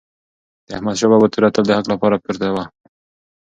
د 0.67 0.67
احمدشاه 0.77 1.09
بابا 1.11 1.27
توره 1.33 1.49
تل 1.55 1.63
د 1.67 1.71
حق 1.77 1.85
لپاره 1.93 2.21
پورته 2.23 2.47
وه. 2.55 2.63